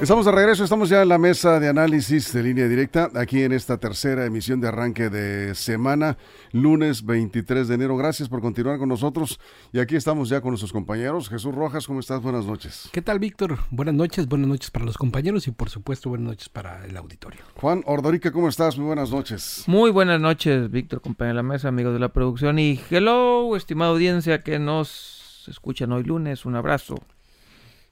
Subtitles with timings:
[0.00, 3.52] Estamos de regreso, estamos ya en la mesa de análisis de línea directa, aquí en
[3.52, 6.16] esta tercera emisión de arranque de semana,
[6.52, 7.98] lunes 23 de enero.
[7.98, 9.38] Gracias por continuar con nosotros
[9.74, 11.28] y aquí estamos ya con nuestros compañeros.
[11.28, 12.22] Jesús Rojas, ¿cómo estás?
[12.22, 12.88] Buenas noches.
[12.92, 13.58] ¿Qué tal, Víctor?
[13.70, 17.42] Buenas noches, buenas noches para los compañeros y por supuesto buenas noches para el auditorio.
[17.56, 18.78] Juan Ordorica, ¿cómo estás?
[18.78, 19.64] Muy buenas noches.
[19.66, 23.90] Muy buenas noches, Víctor, compañero de la mesa, amigos de la producción y hello, estimada
[23.90, 26.46] audiencia que nos escuchan hoy lunes.
[26.46, 26.94] Un abrazo.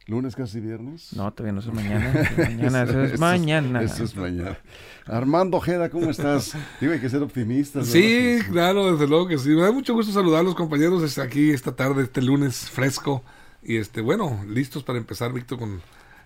[0.09, 1.13] ¿Lunes casi viernes?
[1.15, 2.31] No, todavía no es mañana.
[2.39, 3.83] mañana, eso, es mañana.
[3.83, 4.59] Eso es mañana.
[5.05, 6.57] Armando Ojeda, ¿cómo estás?
[6.81, 7.89] Digo, hay que ser optimistas.
[7.89, 9.51] Sí, claro, desde luego que sí.
[9.51, 13.23] Me da mucho gusto saludar a los compañeros aquí esta tarde, este lunes fresco.
[13.63, 15.83] Y este, bueno, listos para empezar, Víctor, con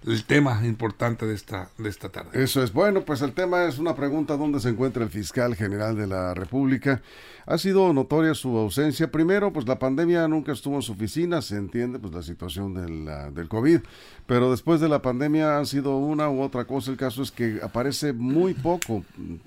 [0.07, 2.43] el tema importante de esta, de esta tarde.
[2.43, 2.73] Eso es.
[2.73, 6.35] Bueno, pues el tema es una pregunta dónde se encuentra el fiscal general de la
[6.35, 7.03] República.
[7.47, 9.11] Ha sido notoria su ausencia.
[9.11, 13.35] Primero, pues la pandemia nunca estuvo en su oficina, se entiende pues la situación del,
[13.35, 13.81] del COVID,
[14.27, 16.91] pero después de la pandemia ha sido una u otra cosa.
[16.91, 19.05] El caso es que aparece muy poco.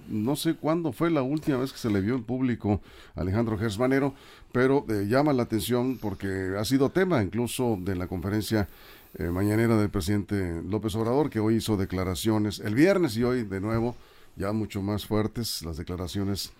[0.07, 2.81] No sé cuándo fue la última vez que se le vio en público
[3.15, 4.13] Alejandro Gersmanero,
[4.51, 8.67] pero eh, llama la atención porque ha sido tema incluso de la conferencia
[9.17, 13.61] eh, mañanera del presidente López Obrador, que hoy hizo declaraciones el viernes y hoy de
[13.61, 13.95] nuevo
[14.35, 16.51] ya mucho más fuertes las declaraciones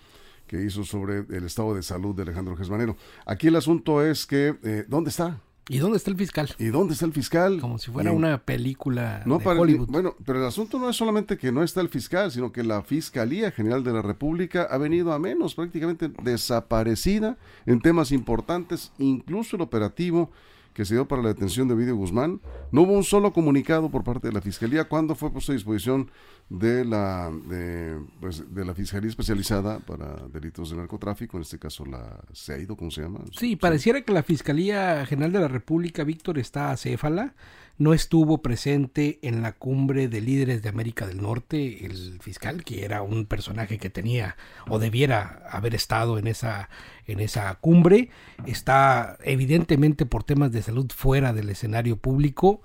[0.48, 2.96] que hizo sobre el estado de salud de Alejandro Gesmanero.
[3.26, 5.42] Aquí el asunto es que, eh, ¿dónde está?
[5.68, 6.50] ¿Y dónde está el fiscal?
[6.60, 7.60] ¿Y dónde está el fiscal?
[7.60, 9.88] Como si fuera una película no de Hollywood.
[9.88, 12.84] Bueno, pero el asunto no es solamente que no está el fiscal, sino que la
[12.84, 19.56] Fiscalía General de la República ha venido a menos, prácticamente desaparecida en temas importantes, incluso
[19.56, 20.30] el operativo
[20.76, 22.42] que se dio para la detención de Ovidio Guzmán.
[22.72, 26.12] No hubo un solo comunicado por parte de la Fiscalía cuando fue puesto a disposición
[26.50, 31.86] de la, de, pues, de la Fiscalía Especializada para Delitos de Narcotráfico, en este caso
[31.86, 33.22] la CEIDO, ¿cómo se llama?
[33.32, 37.34] Sí, pareciera que la Fiscalía General de la República, Víctor, está acéfala
[37.78, 42.86] no estuvo presente en la cumbre de líderes de América del Norte el fiscal, que
[42.86, 44.38] era un personaje que tenía
[44.68, 46.70] o debiera haber estado en esa,
[47.06, 48.10] en esa cumbre.
[48.46, 52.62] Está evidentemente por temas de salud fuera del escenario público.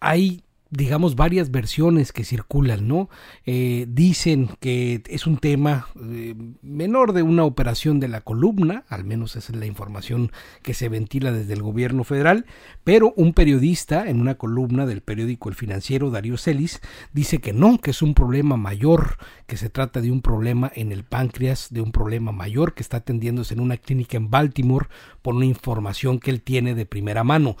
[0.00, 3.08] Hay digamos, varias versiones que circulan, ¿no?
[3.46, 9.04] Eh, dicen que es un tema eh, menor de una operación de la columna, al
[9.04, 10.30] menos esa es la información
[10.62, 12.44] que se ventila desde el gobierno federal,
[12.84, 16.80] pero un periodista en una columna del periódico El Financiero, Darío Celis,
[17.12, 20.92] dice que no, que es un problema mayor, que se trata de un problema en
[20.92, 24.88] el páncreas, de un problema mayor que está atendiéndose en una clínica en Baltimore
[25.22, 27.56] por una información que él tiene de primera mano.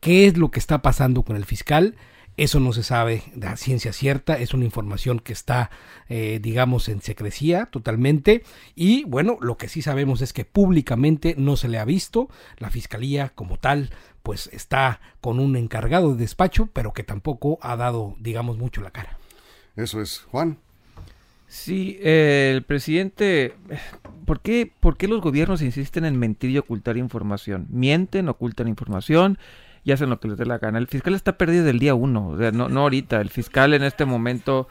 [0.00, 1.96] ¿Qué es lo que está pasando con el fiscal?
[2.36, 5.70] Eso no se sabe de ciencia cierta, es una información que está,
[6.08, 8.42] eh, digamos, en secrecía totalmente.
[8.74, 12.30] Y bueno, lo que sí sabemos es que públicamente no se le ha visto.
[12.58, 13.90] La fiscalía como tal,
[14.22, 18.92] pues está con un encargado de despacho, pero que tampoco ha dado, digamos, mucho la
[18.92, 19.18] cara.
[19.76, 20.58] Eso es, Juan.
[21.48, 23.54] Sí, eh, el presidente,
[24.24, 27.66] ¿por qué, ¿por qué los gobiernos insisten en mentir y ocultar información?
[27.68, 29.38] Mienten, ocultan información
[29.84, 30.78] y hacen lo que les dé la gana.
[30.78, 33.20] El fiscal está perdido del día uno, o sea, no, no ahorita.
[33.20, 34.68] El fiscal en este momento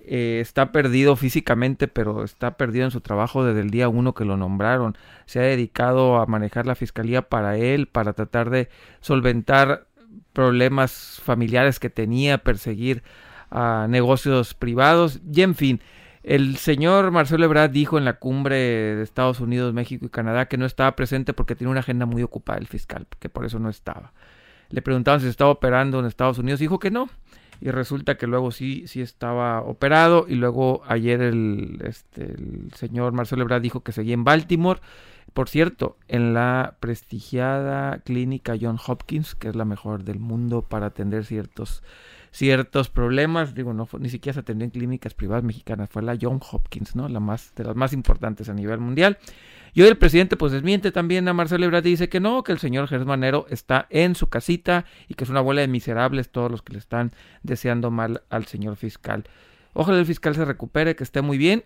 [0.00, 4.24] eh, está perdido físicamente, pero está perdido en su trabajo desde el día uno que
[4.24, 4.96] lo nombraron.
[5.26, 8.68] Se ha dedicado a manejar la fiscalía para él, para tratar de
[9.00, 9.86] solventar
[10.32, 13.02] problemas familiares que tenía, perseguir
[13.50, 15.80] a negocios privados y en fin.
[16.22, 20.58] El señor Marcelo Ebrard dijo en la cumbre de Estados Unidos, México y Canadá que
[20.58, 23.70] no estaba presente porque tiene una agenda muy ocupada el fiscal, que por eso no
[23.70, 24.12] estaba
[24.70, 27.08] le preguntaban si estaba operando en Estados Unidos, dijo que no.
[27.60, 30.24] Y resulta que luego sí, sí estaba operado.
[30.28, 34.80] Y luego ayer el, este, el señor Marcelo Ebrard dijo que seguía en Baltimore.
[35.32, 40.86] Por cierto, en la prestigiada clínica John Hopkins, que es la mejor del mundo para
[40.86, 41.82] atender ciertos,
[42.32, 43.54] ciertos problemas.
[43.54, 47.08] Digo, no ni siquiera se atendió en clínicas privadas mexicanas, fue la John Hopkins, ¿no?
[47.08, 49.18] La más, de las más importantes a nivel mundial.
[49.72, 52.52] Y hoy el presidente pues desmiente también a Marcelo Ebrard y dice que no, que
[52.52, 56.50] el señor Germán está en su casita y que es una bola de miserables todos
[56.50, 57.12] los que le están
[57.42, 59.24] deseando mal al señor fiscal.
[59.72, 61.62] Ojalá el fiscal se recupere, que esté muy bien.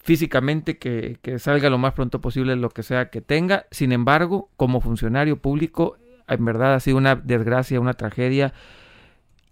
[0.00, 3.66] Físicamente que, que salga lo más pronto posible lo que sea que tenga.
[3.70, 5.96] Sin embargo, como funcionario público,
[6.28, 8.52] en verdad ha sido una desgracia, una tragedia.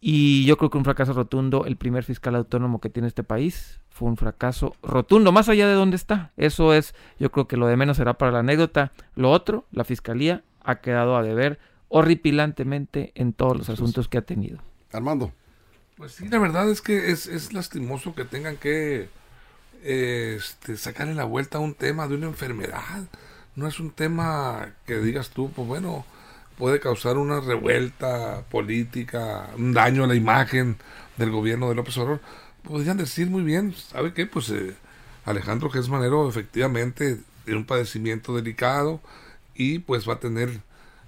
[0.00, 3.81] Y yo creo que un fracaso rotundo, el primer fiscal autónomo que tiene este país,
[3.88, 6.32] fue un fracaso rotundo, más allá de dónde está.
[6.37, 8.92] Eso es, yo creo que lo de menos será para la anécdota.
[9.14, 11.58] Lo otro, la fiscalía ha quedado a deber
[11.88, 14.58] horripilantemente en todos los asuntos que ha tenido.
[14.92, 15.32] Armando.
[15.96, 19.08] Pues sí, la verdad es que es, es lastimoso que tengan que eh,
[19.82, 23.05] este, sacarle la vuelta a un tema de una enfermedad.
[23.55, 26.05] No es un tema que digas tú, pues bueno,
[26.58, 30.76] puede causar una revuelta política, un daño a la imagen
[31.17, 32.20] del gobierno de López Obrador.
[32.62, 34.26] Podrían decir muy bien, ¿sabe qué?
[34.26, 34.75] Pues eh,
[35.25, 39.00] Alejandro Gesmanero efectivamente tiene un padecimiento delicado
[39.55, 40.61] y pues va a tener,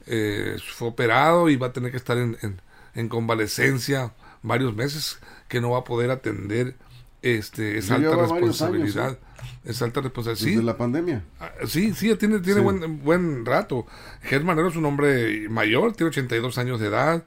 [0.07, 2.61] eh, fue operado y va a tener que estar en, en,
[2.95, 4.13] en convalecencia
[4.43, 5.19] varios meses,
[5.49, 6.77] que no va a poder atender
[7.23, 9.07] este, esa alta responsabilidad.
[9.07, 9.71] Años, ¿sí?
[9.71, 10.47] Esa alta responsabilidad.
[10.47, 10.65] Desde sí.
[10.67, 11.25] la pandemia.
[11.41, 12.65] Ah, Sí, sí, tiene, tiene Sí.
[12.65, 13.87] Buen, buen rato.
[14.23, 17.25] Germán es un hombre mayor, tiene 82 años de edad.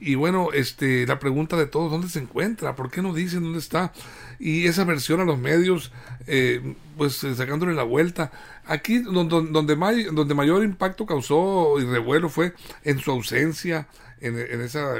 [0.00, 2.74] Y bueno, este, la pregunta de todos, ¿dónde se encuentra?
[2.74, 3.92] ¿Por qué no dicen dónde está?
[4.40, 5.92] Y esa versión a los medios,
[6.26, 8.32] eh, pues eh, sacándole la vuelta.
[8.66, 13.86] Aquí donde, donde, may- donde mayor impacto causó y revuelo fue en su ausencia,
[14.20, 14.96] en, en esa...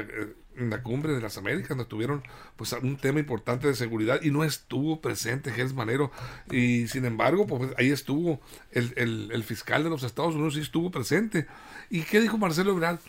[0.57, 2.23] en la cumbre de las Américas, donde tuvieron
[2.55, 6.11] pues un tema importante de seguridad y no estuvo presente Gers Manero
[6.51, 8.39] y sin embargo pues ahí estuvo
[8.71, 11.47] el, el, el fiscal de los Estados Unidos sí estuvo presente
[11.89, 12.99] y qué dijo Marcelo Ebrard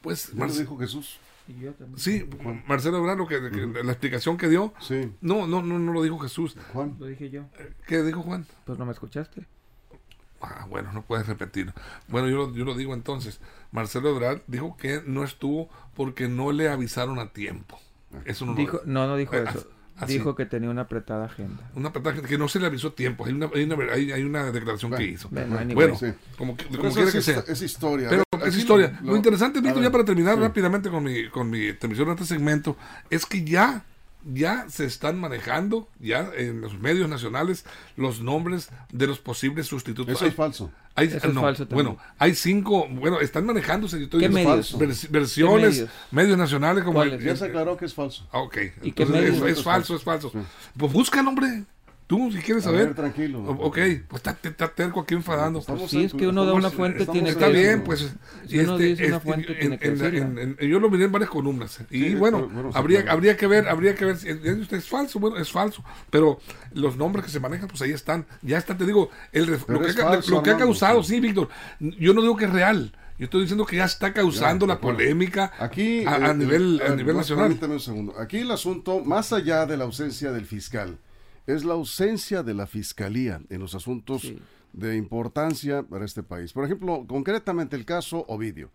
[0.00, 1.18] pues Ya lo Marce- dijo Jesús.
[1.96, 2.24] sí
[2.66, 5.10] Marcelo Ebrard lo que, que- la explicación que dio Sí.
[5.20, 6.96] no no no no lo dijo Jesús Juan.
[6.98, 7.44] Lo dije yo.
[7.86, 9.46] qué dijo Juan Pues no me escuchaste.
[10.42, 11.72] Ah, bueno, no puedes repetir.
[12.08, 13.40] Bueno, yo, lo- yo lo digo entonces.
[13.70, 17.78] Marcelo Ebrard dijo que no estuvo porque no le avisaron a tiempo.
[18.24, 19.66] Eso no lo- Dijo, no, no dijo Eh, eso.
[19.96, 20.14] así.
[20.14, 21.70] Dijo que tenía una apretada agenda.
[21.74, 23.24] Una petaca que no se le avisó a tiempo.
[23.24, 25.28] Hay una, hay una, hay, hay una declaración Bueno, que hizo.
[25.30, 26.12] bueno, Sí.
[26.36, 27.44] como, que- como quiera es, que sea.
[27.46, 28.08] es historia.
[28.10, 28.98] Pero es historia.
[29.02, 30.40] Lo, lo- interesante, Víctor, ya para terminar sí.
[30.40, 32.76] rápidamente con mi, con mi transmisión de este segmento,
[33.08, 33.84] es que ya,
[34.24, 37.64] ya se están manejando, ya en los medios nacionales,
[37.96, 40.14] los nombres de los posibles sustitutos.
[40.14, 40.70] Eso Hay- es falso.
[40.94, 41.86] hay- Eso es no, falso también.
[41.88, 43.98] Bueno, hay cinco, bueno, están manejándose.
[43.98, 44.78] yo estoy ¿Qué diciendo medios?
[44.78, 45.90] vers- versiones, ¿Qué medios?
[46.12, 46.38] medios?
[46.38, 48.26] nacionales como Ya se aclaró que es falso.
[48.32, 48.56] Ah, ok.
[48.82, 50.30] ¿Y qué Entonces, es, es Eso es falso, es falso.
[50.30, 50.38] Sí.
[50.76, 51.64] Pues busca el hombre.
[52.12, 52.86] Tú, si quieres A saber.
[52.88, 53.42] ver, tranquilo.
[53.42, 55.60] O- Ok, pues está, está terco aquí enfadando.
[55.60, 58.12] Estamos Sí, es que uno da una fuente, tiene Está que- bien, pues.
[58.46, 60.42] Si uno dice una fuente, en- tiene que en la- decirla.
[60.42, 61.80] en- en- yo lo miré en varias columnas.
[61.90, 63.16] Y Sí, bueno, pero- bueno, sí, habría, claro.
[63.16, 64.18] habría que ver, habría que ver.
[64.18, 64.38] si es,
[64.72, 65.82] es falso, bueno, es falso.
[66.10, 66.38] Pero
[66.74, 68.26] los nombres que se manejan, pues ahí están.
[68.42, 71.14] Ya está, te digo, el, lo, que, falso, lo que ha causado, sí.
[71.14, 71.48] sí, Víctor.
[71.80, 72.92] Yo no digo que es real.
[73.18, 76.82] Yo estoy diciendo que ya está causando Ya, la polémica Aquí, a, a eh, nivel,
[76.86, 77.56] a a nivel nacional.
[77.62, 78.18] un segundo.
[78.18, 80.98] Aquí el asunto, más allá de la ausencia del fiscal,
[81.46, 84.38] es la ausencia de la fiscalía en los asuntos Sí.
[84.72, 86.52] de importancia para este país.
[86.52, 88.70] Por ejemplo, concretamente el caso Ovidio.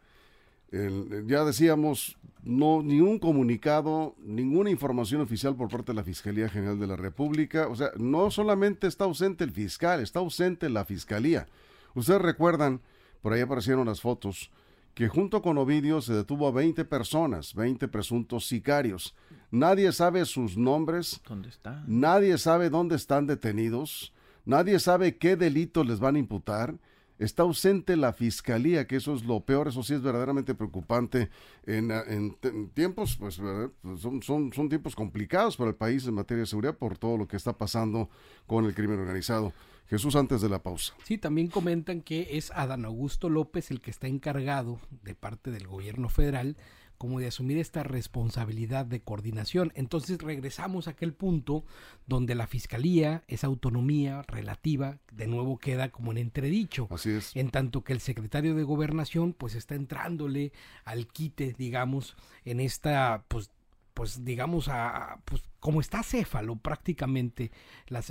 [0.72, 6.50] El- ya decíamos, no ni un comunicado, ninguna información oficial por parte de la Fiscalía
[6.50, 7.68] General de la República.
[7.70, 11.48] O sea, no solamente está ausente el fiscal, está ausente la Fiscalía.
[11.96, 12.82] Ustedes recuerdan,
[13.22, 14.52] por ahí aparecieron las fotos,
[14.94, 19.16] que junto con Ovidio se detuvo a 20 personas, 20 presuntos sicarios.
[19.58, 21.84] Nadie sabe sus nombres, ¿Dónde está?
[21.88, 24.14] Nadie sabe dónde están detenidos,
[24.46, 26.76] nadie sabe qué delitos les van a imputar.
[27.20, 31.32] Está ausente la fiscalía, que eso es lo peor, eso sí es verdaderamente preocupante
[31.66, 33.42] en, en- en tiempos, pues.
[33.82, 37.18] Pues, son, son, son tiempos complicados para el país en materia de seguridad por todo
[37.18, 38.12] lo que está pasando
[38.46, 39.52] con el crimen organizado.
[39.90, 40.94] Jesús, antes de la pausa.
[41.06, 45.66] Sí, también comentan que es Adán Augusto López el que está encargado de parte del
[45.66, 46.56] gobierno federal
[46.98, 49.72] como de asumir esta responsabilidad de coordinación.
[49.76, 51.64] Entonces regresamos a aquel punto
[52.06, 56.88] donde la fiscalía, esa autonomía relativa, de nuevo queda como en entredicho.
[56.92, 57.36] Así es.
[57.36, 60.52] En tanto que el secretario de gobernación pues está entrándole
[60.86, 63.52] al quite, digamos, en esta pues
[63.98, 67.50] pues digamos a pues como está céfalo prácticamente
[67.88, 68.04] la,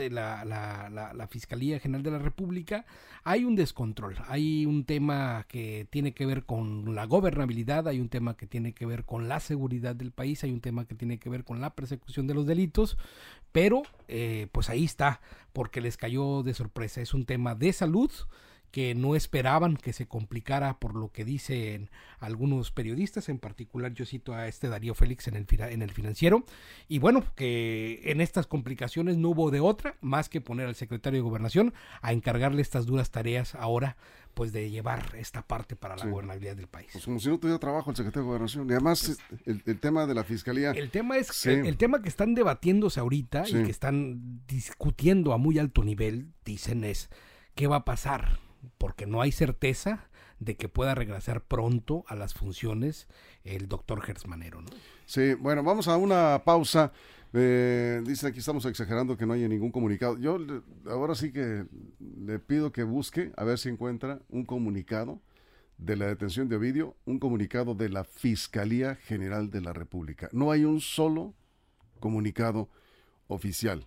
[0.44, 2.86] la, la Fiscalía General de la República,
[3.22, 8.08] hay un descontrol, hay un tema que tiene que ver con la gobernabilidad, hay un
[8.08, 11.20] tema que tiene que ver con la seguridad del país, hay un tema que tiene
[11.20, 12.98] que ver con la persecución de los delitos,
[13.52, 15.20] pero eh, pues ahí está,
[15.52, 18.10] porque les cayó de sorpresa, es un tema de salud,
[18.70, 24.04] que no esperaban que se complicara por lo que dicen algunos periodistas, en particular yo
[24.04, 26.44] cito a este Darío Félix en el, en el financiero,
[26.88, 31.18] y bueno, que en estas complicaciones no hubo de otra más que poner al secretario
[31.18, 33.96] de gobernación a encargarle estas duras tareas ahora
[34.34, 36.10] pues de llevar esta parte para la Sí.
[36.10, 36.90] gobernabilidad del país.
[36.92, 38.68] Pues como si no tuviera trabajo el secretario de Gobernación.
[38.68, 40.72] Y además, el, el tema de la fiscalía.
[40.72, 41.48] El tema es Sí.
[41.48, 43.56] el, el tema que están debatiéndose ahorita Sí.
[43.56, 47.08] y que están discutiendo a muy alto nivel, dicen es
[47.54, 48.38] qué va a pasar,
[48.78, 50.08] porque no hay certeza
[50.38, 53.08] de que pueda regresar pronto a las funciones
[53.44, 54.68] el doctor Gersmanero, ¿no?
[55.06, 56.92] Sí, bueno, vamos a una pausa.
[57.32, 60.18] Eh, dicen aquí estamos exagerando que no haya ningún comunicado.
[60.18, 60.38] Yo
[60.86, 61.66] ahora sí que
[61.98, 65.20] le pido que busque a ver si encuentra un comunicado
[65.78, 70.28] de la detención de Ovidio, un comunicado de la Fiscalía General de la República.
[70.32, 71.34] No hay un solo
[72.00, 72.68] comunicado
[73.28, 73.86] oficial.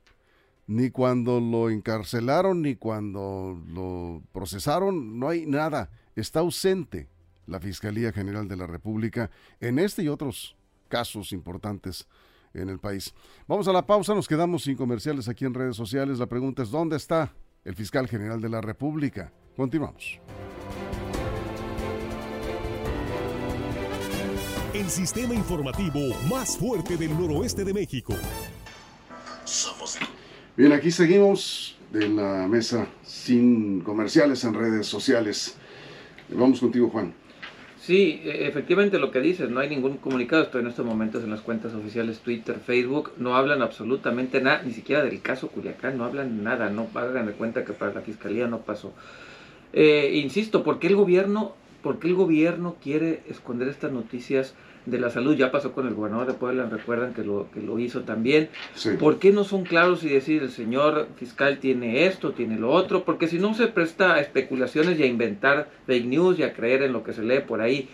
[0.70, 5.90] Ni cuando lo encarcelaron, ni cuando lo procesaron, no hay nada.
[6.16, 7.08] Está ausente
[7.48, 10.56] la Fiscalía General de la República en este y otros
[10.88, 12.08] casos importantes
[12.54, 13.16] en el país.
[13.48, 16.20] Vamos a la pausa, nos quedamos sin comerciales aquí en redes sociales.
[16.20, 17.34] La pregunta es, ¿dónde está
[17.66, 19.34] el fiscal general de la República?
[19.58, 20.20] Continuamos.
[24.76, 28.14] El sistema informativo más fuerte del noroeste de México.
[30.60, 35.56] Bien, aquí seguimos en la mesa sin comerciales en redes sociales.
[36.28, 37.14] Vamos contigo, Juan.
[37.80, 41.30] Sí, e- efectivamente lo que dices, no hay ningún comunicado, estoy en estos momentos en
[41.30, 46.04] las cuentas oficiales Twitter, Facebook, no hablan absolutamente nada, ni siquiera del caso Culiacán, no
[46.04, 48.92] hablan nada, no hagan de cuenta que para la fiscalía no pasó.
[49.72, 54.56] Eh, insisto, ¿por qué el gobierno, por qué el gobierno quiere esconder estas noticias
[54.90, 55.36] de la salud?
[55.36, 58.50] Ya pasó con el gobernador de Puebla, recuerdan que lo, que lo hizo también.
[58.76, 58.92] Sí.
[59.00, 63.04] ¿Por qué no son claros y decir el señor fiscal tiene esto, tiene lo otro?
[63.04, 66.84] Porque si no se presta a especulaciones y a inventar fake news y a creer
[66.84, 67.88] en lo que se lee por ahí.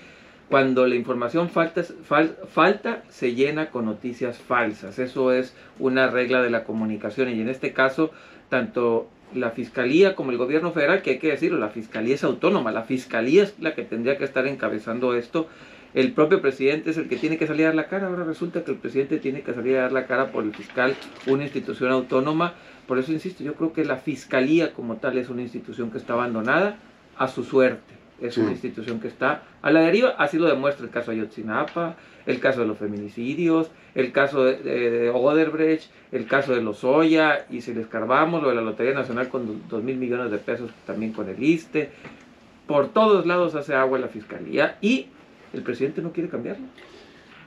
[0.48, 5.00] Cuando la información falta, fal- falta, se llena con noticias falsas.
[5.00, 8.12] Eso es una regla de la comunicación y en este caso,
[8.50, 12.72] tanto la Fiscalía como el gobierno federal, que hay que decirlo, la Fiscalía es autónoma,
[12.72, 15.48] la Fiscalía es la que tendría que estar encabezando esto.
[15.96, 18.08] El propio presidente es el que tiene que salir a dar la cara.
[18.08, 20.94] Ahora resulta que el presidente tiene que salir a dar la cara por el fiscal,
[21.26, 22.54] una institución autónoma.
[22.86, 26.14] Por eso insisto, yo creo que la Fiscalía como tal es una institución que está
[26.14, 26.78] abandonada
[27.18, 27.94] a su suerte.
[28.22, 28.42] Es Sí.
[28.42, 32.62] una institución que está a la deriva, así lo demuestra el caso Ayotzinapa, el caso
[32.62, 37.74] de los feminicidios, el caso de, de, de Oderbrecht, el caso de Lozoya, y si
[37.74, 41.12] le escarbamos lo de la Lotería Nacional con do- dos mil millones de pesos también
[41.14, 41.90] con el ISTE.
[42.68, 45.08] Por todos lados hace agua la Fiscalía y
[45.56, 46.66] el presidente no quiere cambiarlo.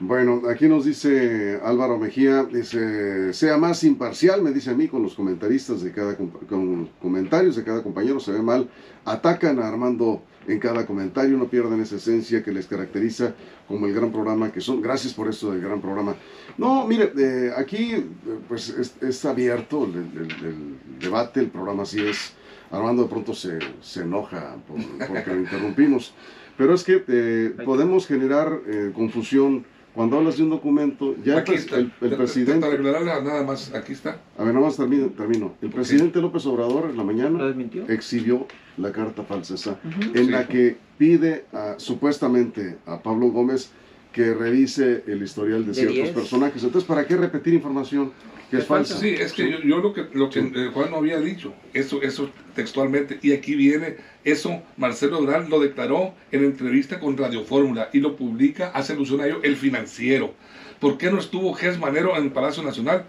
[0.01, 5.03] Bueno, aquí nos dice Álvaro Mejía, dice, sea más imparcial, me dice a mí, con
[5.03, 8.69] los comentaristas de cada, con comentarios de cada compañero, se ve mal,
[9.03, 13.35] atacan a Armando en cada comentario, no pierden esa esencia que les caracteriza
[13.67, 14.81] como el gran programa que son.
[14.81, 16.15] Gracias por esto del gran programa.
[16.57, 18.05] No, mire, eh, aquí eh,
[18.47, 18.69] pues
[19.01, 22.33] es, abierto el, debate, el programa así es.
[22.71, 26.13] Armando de pronto se, se enoja por- porque lo interrumpimos.
[26.59, 29.63] Pero es que eh, podemos generar eh, confusión
[29.95, 31.15] cuando hablas de un documento.
[31.23, 31.77] Ya el, Aquí está.
[31.77, 32.65] el- el Para presidente.
[32.67, 34.19] aclararle nada más, aquí está.
[34.37, 35.07] A ver, nada más termino.
[35.07, 35.53] termino.
[35.61, 37.55] El presidente López Obrador en la ¿Lo mañana
[37.87, 38.45] exhibió
[38.77, 40.17] la carta falsa esa, Ujú.
[40.17, 40.31] en Sí.
[40.31, 43.71] la que pide a- supuestamente a Pablo Gómez
[44.11, 46.09] que revise el historial de De ciertos 10.
[46.11, 46.61] personajes.
[46.61, 48.11] Entonces, ¿para qué repetir información
[48.49, 48.97] que es falsa.
[48.97, 52.01] Sí, es que yo, yo lo que, lo que eh, Juan no había dicho, eso,
[52.01, 57.89] eso textualmente, y aquí viene, eso Marcelo Ebrard lo declaró en entrevista con Radio Fórmula
[57.93, 60.33] y lo publica, hace alusión a ello, el financiero.
[60.79, 63.05] ¿Por qué no estuvo Gers Manero en Palacio Nacional?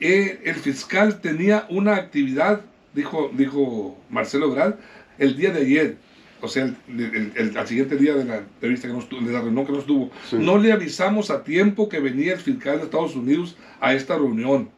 [0.00, 2.62] Eh, el fiscal tenía una actividad,
[2.94, 4.74] dijo, dijo Marcelo Ebrard,
[5.18, 5.96] el día de ayer,
[6.40, 9.32] o sea, el, el- el- al siguiente día de la entrevista que no estuvo, de
[9.32, 10.36] la reunión que no estuvo, Sí.
[10.38, 14.70] no le avisamos a tiempo que venía el fiscal de Estados Unidos a esta reunión.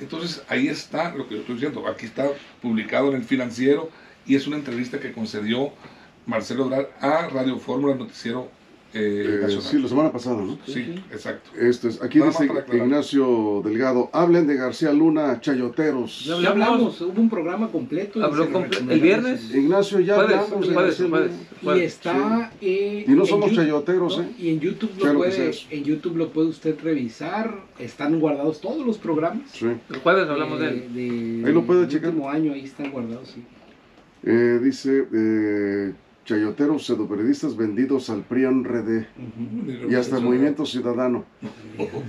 [0.00, 1.86] Entonces ahí está lo que yo estoy diciendo.
[1.86, 2.28] Aquí está
[2.60, 3.90] publicado en el financiero
[4.26, 5.72] y es una entrevista que concedió
[6.26, 8.50] Marcelo Ebrard a Radio Fórmula Noticiero
[8.92, 10.58] eh, Eh, sí, la semana pasada, ¿no?
[10.66, 11.50] Sí, exacto.
[11.58, 12.48] Esto es, aquí Nada dice.
[12.72, 16.24] Ignacio Delgado, hablen de García Luna, chayoteros.
[16.24, 18.22] Ya Ya hablamos, hubo un programa completo.
[18.24, 19.54] Habló comple- el viernes.
[19.54, 21.42] Ignacio, ya Puedes, hablamos de puedes, García puedes, Luna.
[21.60, 21.82] Y puedes.
[21.94, 24.24] está eh, Y no en somos chayoteros, ¿no?
[24.24, 24.28] ¿eh?
[24.38, 25.66] Y en YouTube lo puede, sí.
[25.70, 27.54] en YouTube lo puede usted revisar.
[27.78, 29.50] Están guardados todos los programas.
[29.52, 29.66] Sí.
[29.88, 30.94] El jueves hablamos de él.
[30.94, 32.10] de- Ahí lo puede checar.
[32.10, 33.42] último año ahí están guardados, sí.
[34.22, 35.92] Eh, dice, eh,
[36.30, 39.04] chayoteros, pseudoperiodistas vendidos al PRIAN RD
[39.90, 41.24] y hasta el Movimiento Ciudadano.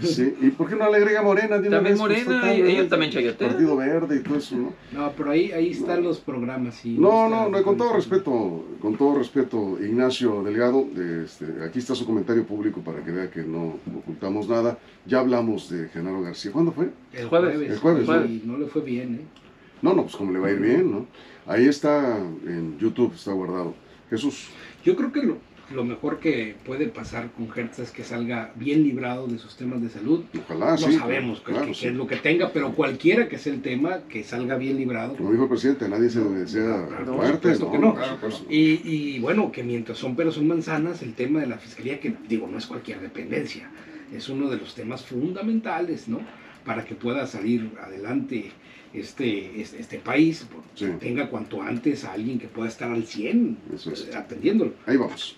[0.03, 0.35] Sí.
[0.41, 1.57] ¿Y por qué no le agrega Morena?
[1.57, 1.99] de una También vez?
[1.99, 3.51] Pues, Morena, total, ellos también chayotean.
[3.51, 4.73] Partido Verde y todo eso, ¿no?
[4.91, 6.85] No, pero ahí, ahí están los programas.
[6.85, 10.85] Y No, no, no, con todo respeto, con todo respeto, Ignacio Delgado,
[11.23, 14.77] este, aquí está su comentario público para que vea que no ocultamos nada.
[15.07, 16.51] Ya hablamos de Genaro García.
[16.51, 16.89] ¿Cuándo fue?
[17.13, 17.55] El Jueves.
[17.79, 18.01] jueves.
[18.01, 19.41] El jueves, Y no le fue bien, ¿eh?
[19.81, 21.07] No, no, pues como le va a ir bien, ¿no?
[21.47, 23.73] Ahí está en YouTube, está guardado.
[24.11, 24.49] Jesús.
[24.85, 25.37] Yo creo que lo,
[25.73, 29.81] lo mejor que puede pasar con Hertz es que salga bien librado de sus temas
[29.81, 30.25] de salud.
[30.45, 30.93] Ojalá, no sí.
[30.93, 31.87] sabemos qué- claro, sí.
[31.87, 35.15] es lo que tenga, pero cualquiera que sea el tema, que salga bien librado.
[35.15, 37.71] Como dijo el presidente, nadie se desea Claro, muerte, ¿no?
[37.71, 37.93] que no.
[37.95, 38.45] Por supuesto.
[38.49, 42.13] Y, y bueno, que mientras son peras son manzanas, el tema de la fiscalía, que
[42.27, 43.69] digo, no es cualquier dependencia,
[44.13, 46.19] es uno de los temas fundamentales, ¿no?
[46.65, 48.51] Para que pueda salir adelante
[48.93, 50.45] este, este, este país,
[50.75, 50.85] Sí.
[50.99, 54.07] tenga cuanto antes a alguien que pueda estar al 100 Eso es.
[54.07, 54.73] eh, atendiéndolo.
[54.85, 55.37] Ahí vamos.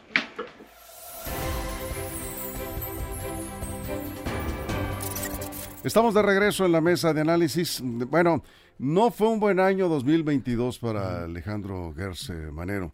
[5.83, 7.81] Estamos de regreso en la mesa de análisis.
[7.83, 8.41] Bueno,
[8.79, 12.93] no fue un buen año 2022 para Alejandro Gerse Manero.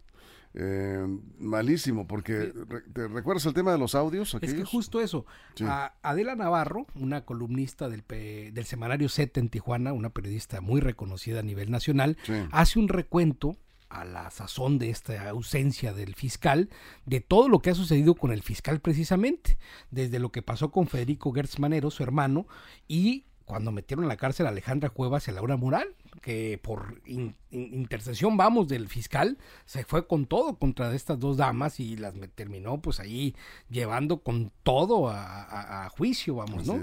[0.54, 1.06] Eh,
[1.38, 2.52] malísimo, porque
[2.92, 4.34] ¿te recuerdas el tema de los audios?
[4.34, 4.68] Es que aquellos?
[4.68, 5.24] justo eso.
[5.54, 5.64] Sí.
[5.66, 10.80] A Adela Navarro, una columnista del, pe- del semanario Z en Tijuana, una periodista muy
[10.80, 12.32] reconocida a nivel nacional, Sí.
[12.50, 13.56] hace un recuento
[13.90, 16.68] a la sazón de esta ausencia del fiscal,
[17.06, 19.56] de todo lo que ha sucedido con el fiscal precisamente,
[19.90, 22.46] desde lo que pasó con Federico Gertz Manero, su hermano,
[22.88, 25.88] y cuando metieron a la cárcel a Alejandra Cuevas y a Laura Moral,
[26.22, 31.36] que por in- in- intercesión, vamos, del fiscal, se fue con todo contra estas dos
[31.36, 33.34] damas y las me- terminó pues ahí
[33.68, 36.74] llevando con todo a, a- a juicio, vamos, ¿no?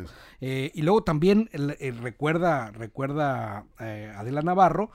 [0.41, 4.91] Eh, y luego también el- el recuerda, recuerda eh, Adela Navarro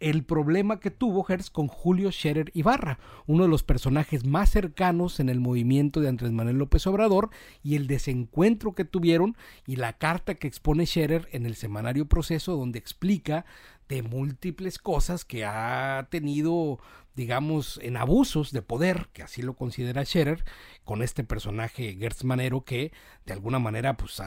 [0.00, 5.20] el problema que tuvo Hertz con Julio Scherer Ibarra, uno de los personajes más cercanos
[5.20, 7.30] en el movimiento de Andrés Manuel López Obrador,
[7.62, 12.56] y el desencuentro que tuvieron y la carta que expone Scherer en el semanario Proceso,
[12.56, 13.44] donde explica
[13.90, 16.78] de múltiples cosas que ha tenido,
[17.16, 20.44] digamos, en abusos de poder, que así lo considera Scherer,
[20.84, 22.92] con este personaje Gertz Manero que
[23.26, 24.22] de alguna manera pues,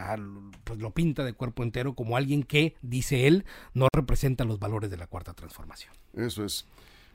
[0.65, 4.91] pues lo pinta de cuerpo entero como alguien que, dice él, no representa los valores
[4.91, 5.93] de la cuarta transformación.
[6.13, 6.67] Eso es.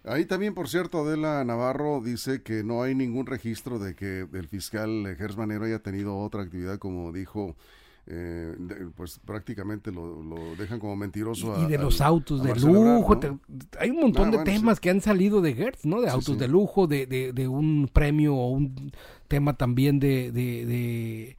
[0.05, 4.49] Ahí también, por cierto, Adela Navarro dice que no hay ningún registro de que el
[4.49, 7.57] fiscal Gers Manero haya tenido otra actividad, como dijo,
[8.11, 11.55] eh, de- pues prácticamente lo, lo dejan como mentiroso.
[11.61, 13.15] y a- de al- los autos a de lujo.
[13.15, 13.21] ¿no?
[13.21, 13.33] te-
[13.79, 14.59] hay un montón Ah, de bueno, sí.
[14.59, 16.01] temas que han salido de Gertz, ¿no?
[16.01, 16.41] De Sí, autos sí.
[16.41, 18.93] de lujo, de, de, de un premio o un
[19.29, 21.37] tema también de, de, de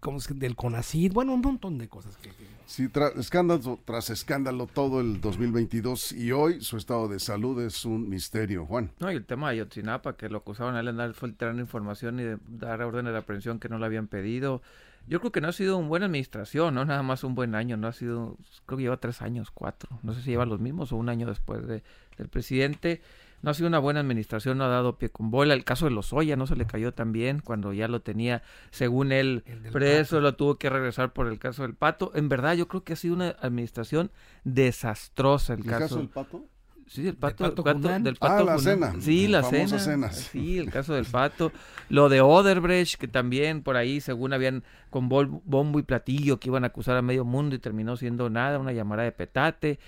[0.00, 0.34] ¿cómo es que?
[0.34, 1.12] del CONACID.
[1.12, 2.30] Bueno, un montón de cosas que...
[2.30, 7.62] que- Sí, tra- escándalo tras escándalo todo el 2022 y hoy su estado de salud
[7.62, 8.90] es un misterio, Juan.
[8.98, 12.18] No, y el tema de Ayotzinapa, que lo acusaban a él de andar filtrando información
[12.18, 14.62] y de dar órdenes de aprehensión que no le habían pedido.
[15.08, 17.76] Yo creo que no ha sido una buena administración, no nada más un buen año,
[17.76, 20.92] no ha sido, creo que lleva tres años, cuatro, no sé si lleva los mismos
[20.92, 21.82] o un año después de,
[22.18, 23.02] del presidente.
[23.42, 25.54] No ha sido una buena administración, no ha dado pie con bola.
[25.54, 29.12] El caso de Lozoya no se le cayó tan bien cuando ya lo tenía, según
[29.12, 30.20] él, preso, Pato.
[30.20, 32.10] lo tuvo que regresar por el caso del Pato.
[32.14, 34.10] En verdad, yo creo que ha sido una administración
[34.44, 36.46] desastrosa el, ¿El caso del pato?
[36.86, 39.78] ¿Del Sí, el pato, Pato pato- del Ah, la cena, Sí, la cena.
[39.78, 40.12] cena.
[40.12, 41.50] Sí, el caso del pato.
[41.88, 46.62] Lo de Oderbrecht, que también por ahí, según habían con bombo y platillo, que iban
[46.64, 49.78] a acusar a medio mundo y terminó siendo nada, una llamada de petate.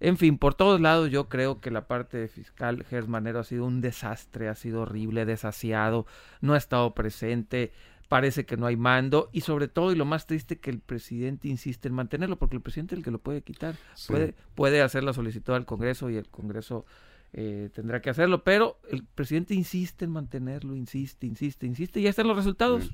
[0.00, 3.64] En fin, por todos lados yo creo que la parte fiscal Gers Manero ha sido
[3.64, 6.06] un desastre, ha sido horrible, desasiado,
[6.40, 7.72] no ha estado presente,
[8.08, 11.46] parece que no hay mando y sobre todo y lo más triste que el presidente
[11.48, 14.08] insiste en mantenerlo porque el presidente es el que lo puede quitar Sí.
[14.12, 16.86] puede puede hacer la solicitud al Congreso y el Congreso
[17.34, 22.10] eh, tendrá que hacerlo pero el presidente insiste en mantenerlo insiste insiste insiste y ya
[22.10, 22.90] están los resultados.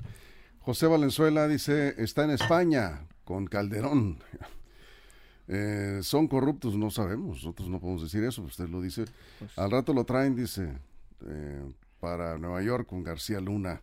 [0.59, 4.17] José Valenzuela dice, está en España con Calderón.
[5.47, 9.05] Eh, son corruptos, no sabemos, nosotros no podemos decir eso, usted lo dice.
[9.37, 10.73] Pues- Al rato lo traen, dice,
[11.27, 11.61] eh,
[11.99, 13.81] para Nueva York con García Luna.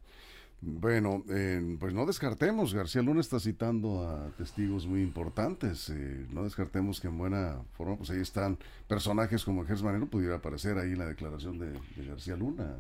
[0.65, 6.45] Bueno, eh, pues no descartemos, García Luna está citando a testigos muy importantes, eh, no
[6.45, 10.93] descartemos que en buena forma, pues ahí están personajes como Gers Manero, pudiera aparecer ahí
[10.93, 12.77] en la declaración de, García Luna,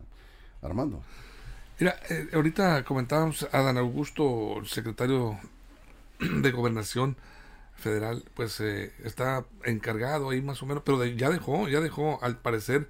[0.62, 1.02] Armando.
[1.80, 5.36] Mira, eh, ahorita comentábamos a Dan Augusto, secretario
[6.20, 7.16] de Gobernación
[7.74, 12.36] Federal, pues eh, está encargado ahí más o menos, pero ya dejó, ya dejó al
[12.36, 12.88] parecer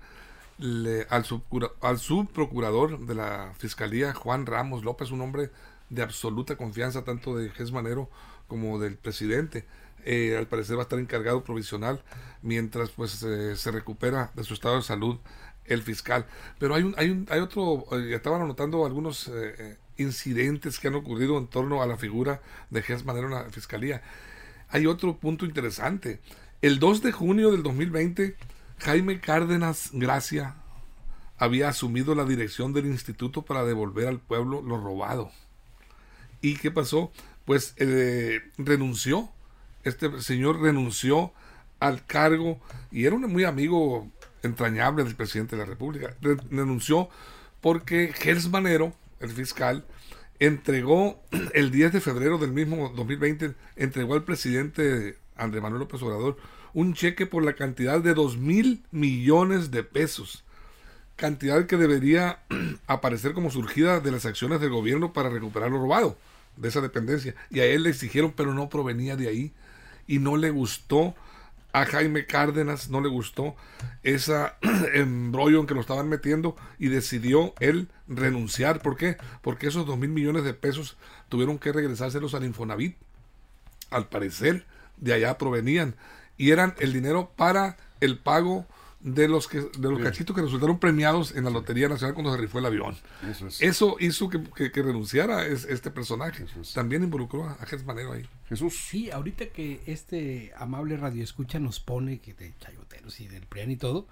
[0.62, 5.51] le- al, subcura- al subprocurador de la Fiscalía, Juan Ramos López, un hombre
[5.90, 8.09] de absoluta confianza tanto de Ges Manero
[8.48, 9.66] como del presidente.
[10.05, 12.03] Eh, al parecer va a estar encargado provisional
[12.42, 15.18] mientras pues eh, se recupera de su estado de salud
[15.66, 16.27] el fiscal.
[16.59, 20.94] Pero hay un, hay un, hay otro, eh, estaban anotando algunos eh, incidentes que han
[20.96, 24.03] ocurrido en torno a la figura de Ges Manero en la fiscalía.
[24.70, 26.20] Hay otro punto interesante.
[26.62, 28.37] El 2 de junio del 2020,
[28.83, 30.57] Jaime Cárdenas Gracia
[31.38, 35.31] había asumido la dirección del instituto para devolver al pueblo lo robado.
[36.40, 37.12] ¿Y qué pasó?
[37.45, 39.31] Pues eh, renunció,
[39.85, 41.33] este señor renunció
[41.79, 44.11] al cargo y era un muy amigo
[44.42, 46.16] entrañable del presidente de la República.
[46.51, 47.09] Renunció
[47.61, 49.85] porque Gers Manero, el fiscal,
[50.40, 51.23] entregó
[51.55, 56.37] el 10 de febrero del mismo 2020, entregó al presidente Andrés Manuel López Obrador
[56.74, 60.44] un cheque por la cantidad de 2 mil millones de pesos.
[61.16, 62.40] Cantidad que debería
[62.87, 66.16] aparecer como surgida de las acciones del gobierno para recuperar lo robado
[66.56, 67.35] de esa dependencia.
[67.50, 69.52] Y a él le exigieron, pero no provenía de ahí.
[70.06, 71.14] Y no le gustó
[71.72, 73.56] a Jaime Cárdenas no le gustó
[74.02, 74.35] ese
[74.94, 78.82] embrollo en que lo estaban metiendo y decidió él renunciar.
[78.82, 79.16] ¿Por qué?
[79.40, 80.96] Porque esos dos mil millones de pesos
[81.28, 82.96] tuvieron que regresárselos al Infonavit.
[83.90, 84.66] Al parecer,
[84.98, 85.94] de allá provenían.
[86.42, 88.66] Y eran el dinero para el pago
[88.98, 92.40] de los que de los cachitos que resultaron premiados en la Lotería Nacional cuando se
[92.40, 92.96] rifó el avión.
[93.61, 96.46] Eso, hizo que, que, renunciara este personaje.
[96.74, 98.28] También involucró a, Jesús Manero ahí.
[98.48, 98.76] Jesús.
[98.76, 103.70] Sí, ahorita que este amable radio escucha nos pone que de chayoteros y del PRIAN
[103.70, 104.09] y todo,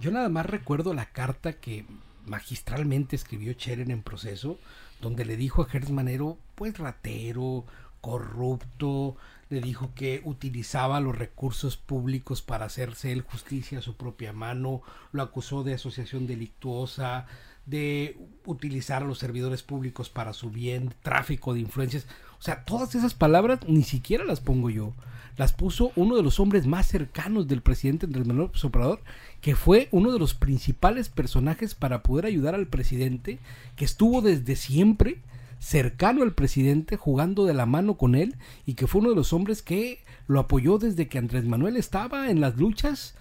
[0.00, 1.84] yo nada más recuerdo la carta que
[2.24, 4.58] magistralmente escribió Cheren en proceso,
[5.02, 7.66] donde le dijo a Jesús Manero, pues ratero,
[8.00, 14.32] corrupto, le dijo que utilizaba los recursos públicos para hacerse él justicia a su propia
[14.32, 14.82] mano,
[15.12, 17.26] lo acusó de asociación delictuosa,
[17.64, 22.06] de utilizar a los servidores públicos para su bien, tráfico de influencias.
[22.38, 24.94] O sea, todas esas palabras ni siquiera las pongo yo.
[25.36, 29.00] Las puso uno de los hombres más cercanos del presidente Andrés Manuel López
[29.40, 33.38] que fue uno de los principales personajes para poder ayudar al presidente,
[33.76, 35.20] que estuvo desde siempre
[35.58, 39.32] cercano al presidente, jugando de la mano con él y que fue uno de los
[39.32, 43.14] hombres que lo apoyó desde que Andrés Manuel estaba en las luchas,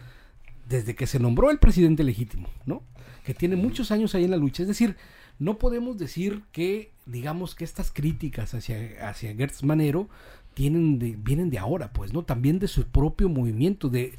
[0.68, 2.84] desde que se nombró el presidente legítimo, ¿no?
[3.24, 4.64] Que tiene muchos años ahí en la lucha.
[4.64, 4.96] Es decir,
[5.40, 10.10] no podemos decir que, digamos, que estas críticas hacia, hacia Gertz Manero
[10.56, 12.24] tienen de, vienen de ahora, pues, ¿no?
[12.24, 14.18] También de su propio movimiento, de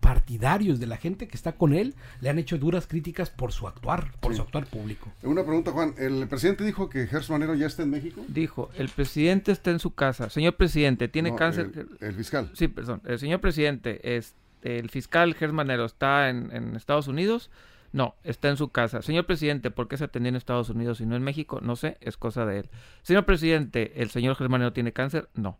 [0.00, 3.68] partidarios de la gente que está con él le han hecho duras críticas por su
[3.68, 5.12] actuar, por su actuar público.
[5.22, 5.94] Una pregunta, Juan.
[5.98, 8.24] ¿El presidente dijo que Gerson Manero ya está en México?
[8.26, 10.28] Dijo, el presidente está en su casa.
[10.28, 11.86] Señor presidente, tiene cáncer.
[12.00, 12.50] El, fiscal.
[12.54, 13.02] Sí, perdón.
[13.04, 17.50] El señor presidente, es, el fiscal Gerson Manero está en, Estados Unidos.
[17.92, 19.02] No, está en su casa.
[19.02, 21.60] Señor presidente, ¿por qué se atendió en Estados Unidos y no en México?
[21.60, 22.70] No sé, es cosa de él.
[23.02, 25.28] Señor presidente, ¿el señor Gerson Manero tiene cáncer?
[25.34, 25.58] No.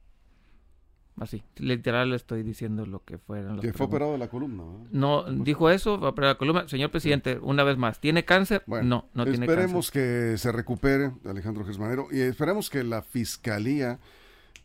[1.19, 3.61] Así, literal estoy diciendo lo que fueron.
[3.61, 4.65] Que fue operado de la columna.
[4.91, 6.69] No, dijo eso, fue operado de la columna.
[6.69, 8.63] Señor presidente, una vez más, ¿tiene cáncer?
[8.67, 8.81] no,
[9.13, 9.59] no tiene cáncer.
[9.59, 13.99] Esperemos que se recupere Alejandro Gesmanero y esperemos que la fiscalía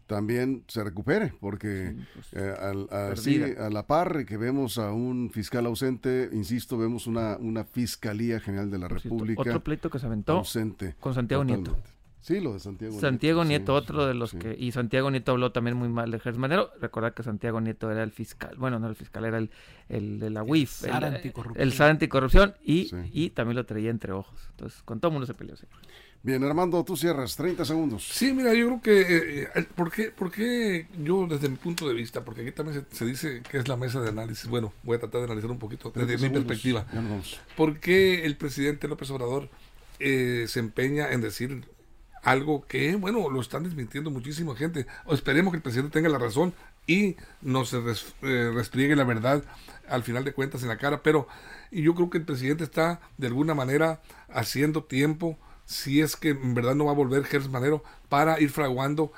[0.07, 6.29] también se recupere, porque pues, eh, a la par que vemos a un fiscal ausente,
[6.31, 9.41] insisto, vemos una, una Fiscalía General de la República.
[9.41, 11.77] otro pleito que se aventó ausente, con Santiago Nieto.
[12.25, 13.75] Sí, lo de Santiago, Santiago Nieto.
[13.75, 14.55] otro de los que...
[14.57, 16.71] Y Santiago Nieto habló también muy mal de Gers Manero.
[16.81, 18.55] Recordar que Santiago Nieto era el fiscal.
[18.57, 19.51] Bueno, no el fiscal, era el,
[19.89, 20.85] el de la UIF.
[20.85, 21.61] El SAR anticorrupción.
[21.63, 24.39] El SAR anticorrupción y, y también lo traía entre ojos.
[24.49, 25.77] Entonces, con todo el mundo se peleó siempre.
[26.23, 28.07] Bien, Armando, tú cierras, 30 segundos.
[28.11, 31.87] Sí, mira, yo creo que, eh, eh, ¿por, qué, ¿por, qué, yo desde mi punto
[31.87, 34.97] de vista, porque aquí también se, dice que es la mesa de análisis, bueno, voy
[34.97, 36.87] a tratar de analizar un poquito desde mi perspectiva,
[37.55, 39.49] ¿por qué el presidente López Obrador
[39.99, 41.74] eh, se empeña en decir
[42.25, 44.87] algo que, bueno, lo están desmintiendo muchísima gente.
[45.05, 46.53] O esperemos que el presidente tenga la razón
[46.87, 49.43] y nos eh, respliegue la verdad
[49.87, 51.03] al final de cuentas en la cara.
[51.03, 51.27] Pero
[51.71, 56.55] yo creo que el presidente está de alguna manera haciendo tiempo, si es que en
[56.55, 59.13] verdad no va a volver Gers Manero, para ir fraguando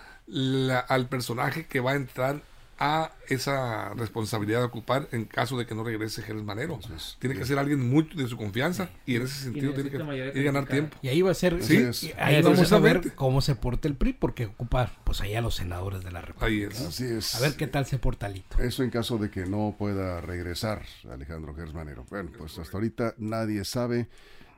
[0.90, 2.42] al personaje que va a entrar
[2.80, 6.80] a esa responsabilidad de ocupar en caso de que no regrese Jerez Manero.
[7.20, 10.68] tiene que ser alguien muy de su confianza y en ese sentido tiene que ganar
[10.68, 10.98] tiempo.
[11.02, 11.60] Y ahí va a ser,
[12.18, 16.04] ahí vamos a ver cómo se porta el PRI porque ocupa pues allá los senadores
[16.04, 16.78] de la República.
[17.34, 18.60] A ver qué tal se porta Lito.
[18.60, 22.06] Eso en caso de que no pueda regresar Alejandro Jerez Manero.
[22.10, 24.08] Bueno, pues hasta ahorita nadie sabe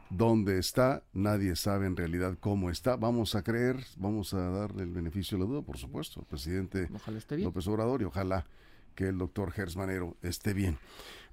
[0.10, 2.96] dónde está, nadie sabe en realidad cómo está.
[2.96, 6.90] Vamos a creer, vamos a darle el beneficio de la duda, por supuesto, al presidente
[7.38, 8.46] López Obrador y ojalá
[8.96, 10.78] que el doctor Gersmanero esté bien.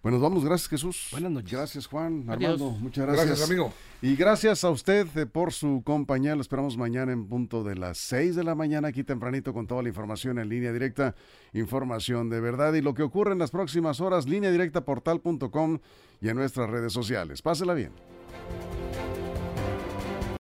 [0.03, 1.09] Bueno, vamos, gracias Jesús.
[1.11, 1.51] Buenas noches.
[1.51, 3.27] Gracias Juan, Armando, muchas gracias.
[3.27, 3.73] Gracias amigo.
[4.03, 6.37] Y gracias a usted eh, por su compañía.
[6.37, 9.83] Lo esperamos mañana en punto de las 6 de la mañana, aquí tempranito con toda
[9.83, 11.17] la información en línea directa,
[11.55, 15.81] información de verdad y lo que ocurre en las próximas horas, línea directa portal.com
[16.21, 17.43] y en nuestras redes sociales.
[17.43, 17.91] Pásela bien.
[18.39, 18.86] Thank you.